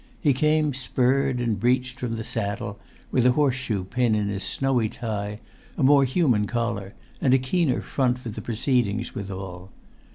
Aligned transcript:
He 0.19 0.33
came 0.33 0.73
spurred 0.73 1.39
and 1.39 1.59
breeched 1.59 1.99
from 1.99 2.15
the 2.15 2.23
saddle, 2.23 2.79
with 3.11 3.23
a 3.23 3.33
horseshoe 3.33 3.83
pin 3.83 4.15
in 4.15 4.29
his 4.29 4.41
snowy 4.41 4.89
tie, 4.89 5.39
a 5.77 5.83
more 5.83 6.05
human 6.05 6.47
collar, 6.47 6.95
and 7.21 7.35
a 7.35 7.37
keener 7.37 7.81
front 7.81 8.17
for 8.17 8.29
the 8.29 8.41
proceedings 8.41 9.13
withal. 9.13 9.69